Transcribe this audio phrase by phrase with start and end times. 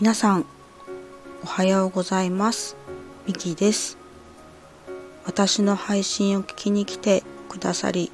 [0.00, 0.46] 皆さん
[1.42, 2.76] おはようございます。
[3.26, 3.98] ミキです。
[5.26, 8.12] 私の配信を聞きに来てくださり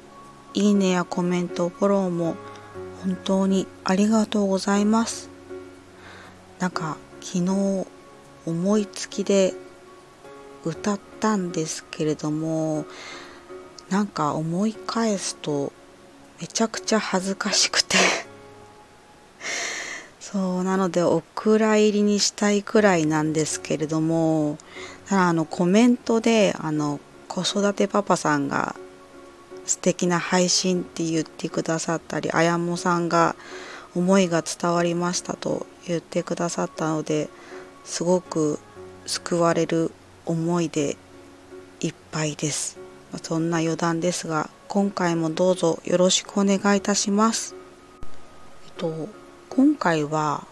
[0.55, 2.37] いいねやコメントフォローも
[3.03, 5.29] 本当にありがとうございます。
[6.57, 7.85] なんか昨日
[8.47, 9.53] 思いつきで
[10.63, 12.85] 歌ったんですけれども
[13.91, 15.71] なんか思い返すと
[16.41, 18.14] めちゃくちゃ恥ずかしくて。
[20.35, 24.57] そうなのでお蔵入りにしたいくらいなんですけれども
[25.07, 26.99] ただあのコメントであの
[27.29, 28.75] 子育てパパさんが
[29.65, 33.37] 素敵な配信って言ってくださったりあやもさんが
[33.95, 37.29] 思いが伝わりましたと言ってくださったので
[37.85, 38.59] すごく
[39.05, 39.89] 救われる
[40.25, 40.97] 思いで
[41.79, 42.77] いっぱいです。
[43.23, 47.55] そんな余談ですが今回もどうぞよろしくお願いいたします。
[48.65, 49.24] えっと
[49.55, 50.45] 今回は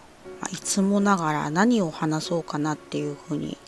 [0.50, 3.58] いつもながら何を話そうかなっていうふうに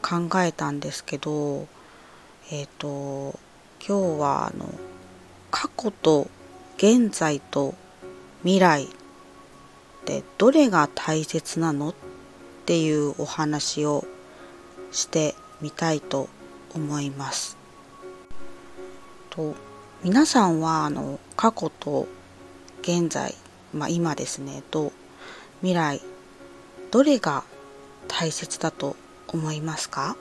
[0.00, 1.66] 考えたんですけど
[2.50, 3.38] えっと
[3.86, 4.72] 今日はあの
[5.50, 6.28] 過去と
[6.78, 7.74] 現在と
[8.42, 8.88] 未来っ
[10.06, 11.94] てどれが大切なのっ
[12.64, 14.06] ていうお話を
[14.92, 16.30] してみたいと
[16.74, 17.58] 思います。
[19.28, 19.54] と
[20.02, 22.08] 皆さんはあの過去と
[22.80, 23.34] 現在、
[23.72, 24.92] まあ、今ですねと
[25.60, 26.00] 未来
[26.90, 27.44] どれが
[28.08, 28.96] 大切だと
[29.28, 30.16] 思いますか？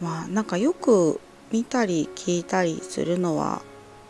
[0.00, 1.20] まあなんかよく
[1.50, 3.62] 見たり聞いたりするのは、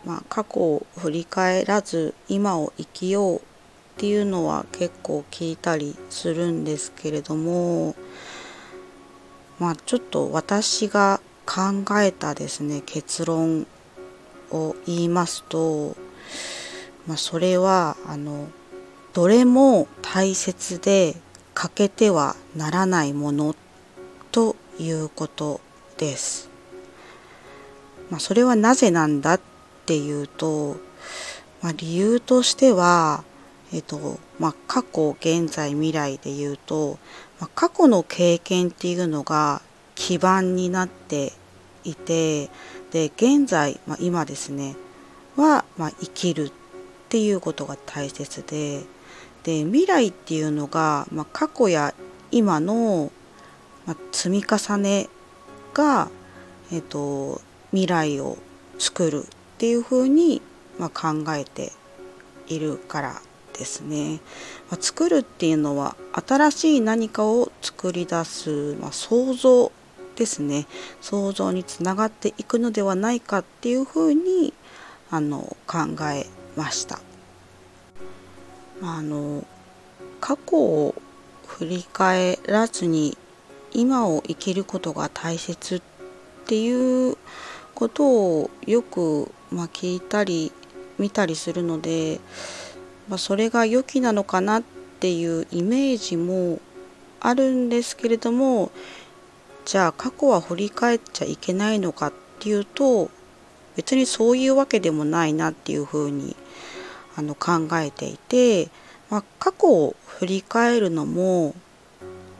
[0.05, 3.41] まあ、過去を振り返らず今を生きようっ
[3.97, 7.95] ていうのは結構聞いたりするんですけれども
[9.59, 13.67] まあちょっと私が考えたですね結論
[14.51, 15.95] を言いますと、
[17.07, 18.47] まあ、それはあの
[19.13, 21.15] どれも大切で
[21.53, 23.55] 欠けてはならないもの
[24.31, 25.61] ということ
[25.97, 26.49] です。
[28.09, 29.41] まあ、それはなぜなんだっ
[29.85, 30.77] ていうと、
[31.61, 33.23] まあ、理由としては、
[33.71, 36.99] えっとまあ、過去現在未来で言うと、
[37.39, 39.61] まあ、過去の経験っていうのが
[39.95, 41.33] 基盤になって
[41.83, 42.49] いて
[42.91, 44.75] で現在、まあ、今ですね
[45.35, 46.51] は、まあ、生きるっ
[47.13, 48.81] ていうことが大切で
[49.43, 51.93] で未来っていうのが、まあ、過去や
[52.31, 53.11] 今の、
[53.85, 55.09] まあ、積み重ね
[55.75, 56.09] が、
[56.71, 58.39] えっと、未来を
[58.79, 59.27] 作るっ
[59.59, 60.41] ていうふうに、
[60.79, 61.71] まあ、考えて
[62.47, 63.21] いるから
[63.59, 64.19] ですね、
[64.71, 69.71] まあ、作るっていうのは新しい何かを作り出す、まあ、想像
[70.15, 70.65] ですね。
[70.99, 74.51] 想像につながっていくのではないかっていうふうに
[75.11, 75.77] あの考
[76.11, 76.25] え
[76.55, 76.99] ました。
[78.81, 79.45] あの
[80.19, 80.95] 過去を
[81.47, 83.17] 振り返らずに
[83.71, 85.81] 今を生きることが大切っ
[86.45, 87.17] ていう
[87.73, 88.05] こと
[88.39, 90.51] をよく、まあ、聞いたり
[90.97, 92.19] 見たりするので、
[93.09, 94.63] まあ、それが良きなのかなっ
[94.99, 96.59] ていうイメージも
[97.19, 98.71] あるんですけれども
[99.65, 103.09] じゃあ過去は振り返っちゃいけないのかっていうと
[103.75, 106.35] 別にそういうわけでもないなっていうふうに
[107.15, 108.69] あの考えていて、
[109.09, 111.55] まあ、過去を振り返るのも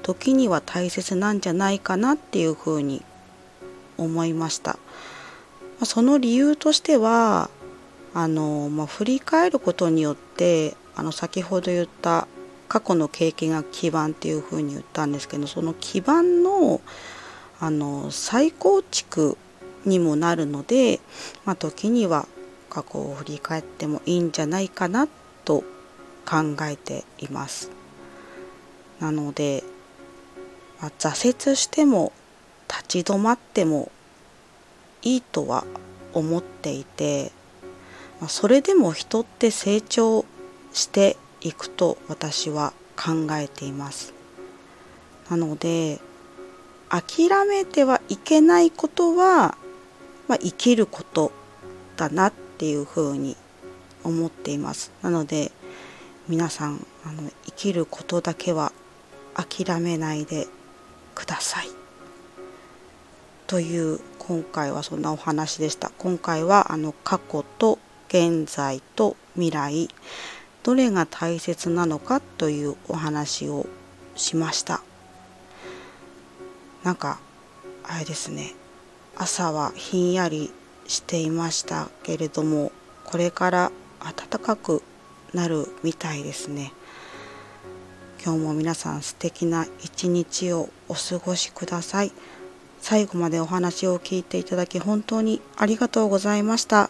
[0.01, 3.03] 時には大切なんじゃないかなっていうふうに
[3.97, 4.77] 思いました。
[5.79, 7.49] まその理由としては
[8.13, 12.27] あの、まあ、振り返ることによってあの先ほど言った
[12.67, 16.81] 過去の経験が基盤っていうふうに言ったんですけどその基盤の
[17.59, 19.37] あの再構築
[19.85, 20.99] にもなるので、
[21.45, 22.27] まあ、時には
[22.73, 25.07] 過去を振り返ってもいいんじゃないかな
[25.45, 25.63] と
[26.25, 27.69] 考えています。
[28.99, 29.63] なので、
[30.81, 32.11] まあ、挫折しても
[32.67, 33.91] 立ち止まっても
[35.03, 35.65] いいとは
[36.13, 37.31] 思っていて、
[38.19, 40.25] まあ、それでも人って成長
[40.71, 44.15] していくと私は考えています。
[45.29, 45.99] なので
[46.89, 49.57] 諦めてはいけないことは、
[50.27, 51.31] まあ、生きること
[51.97, 52.31] だな
[52.63, 53.35] っていうふうに
[54.05, 54.93] 思っています。
[55.01, 55.51] なので
[56.29, 58.71] 皆さんあの生きることだけは
[59.33, 60.47] 諦めないで
[61.13, 61.67] ください。
[63.47, 65.91] という今回はそんなお話でした。
[65.97, 69.89] 今回はあの過去と現在と未来
[70.63, 73.65] どれが大切なのかというお話を
[74.15, 74.81] しました
[76.83, 77.19] なんか
[77.83, 78.53] あれですね
[79.17, 80.53] 朝はひんやり
[80.87, 82.71] していましたけれども
[83.05, 84.81] これから暖かく
[85.33, 86.73] なるみたいですね
[88.23, 92.13] 今日も皆さん素敵な一日をお過ごしください。
[92.79, 96.89] 最後までお話を聞いていただき本当にありがとうございました。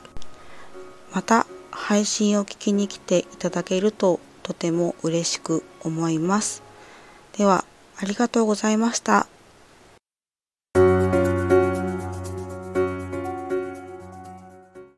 [1.12, 6.62] また配信を聞きに来ていただけるととても嬉しく思います。
[7.36, 7.66] では、
[7.98, 9.26] ありがとうございました。